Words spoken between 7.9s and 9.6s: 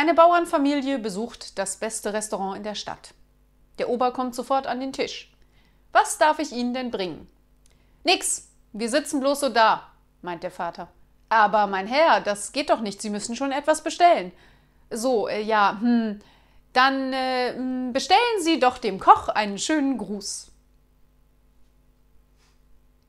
Nix, wir sitzen bloß so